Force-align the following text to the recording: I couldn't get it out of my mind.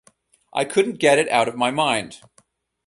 I 0.51 0.65
couldn't 0.65 0.95
get 0.99 1.19
it 1.19 1.29
out 1.29 1.47
of 1.47 1.55
my 1.55 1.69
mind. 1.69 2.21